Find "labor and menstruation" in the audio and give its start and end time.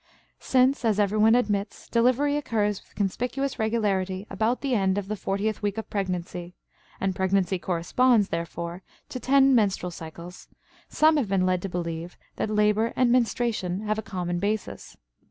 12.49-13.81